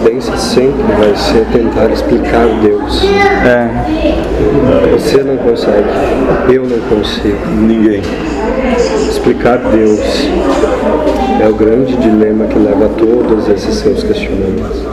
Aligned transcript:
tendência 0.00 0.36
sempre 0.36 0.82
vai 0.98 1.14
ser 1.14 1.46
tentar 1.52 1.90
explicar 1.90 2.46
Deus. 2.62 3.02
É. 3.44 3.68
Você 4.92 5.22
não 5.22 5.36
consegue, 5.36 5.88
eu 6.52 6.64
não 6.64 6.78
consigo. 6.88 7.38
Ninguém. 7.50 8.02
Explicar 9.10 9.58
Deus 9.58 10.00
é 11.40 11.48
o 11.48 11.54
grande 11.54 11.96
dilema 11.96 12.46
que 12.46 12.58
leva 12.58 12.86
a 12.86 12.88
todos 12.88 13.48
esses 13.48 13.74
seus 13.76 14.02
questionamentos. 14.02 14.86